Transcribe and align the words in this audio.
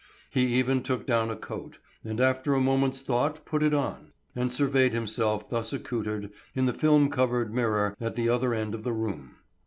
He 0.31 0.45
even 0.55 0.81
took 0.81 1.05
down 1.05 1.29
a 1.29 1.35
coat, 1.35 1.77
and 2.03 2.19
after 2.19 2.55
a 2.55 2.59
moment's 2.59 3.03
thought 3.03 3.45
put 3.45 3.61
it 3.61 3.71
on, 3.71 4.13
and 4.35 4.51
surveyed 4.51 4.93
himself 4.93 5.47
thus 5.47 5.73
accoutered 5.73 6.31
in 6.55 6.65
the 6.65 6.73
film 6.73 7.11
covered 7.11 7.53
mirror 7.53 7.95
at 8.01 8.15
the 8.15 8.27
other 8.27 8.51
end 8.55 8.73
of 8.73 8.83
the 8.83 8.93
room. 8.93 9.35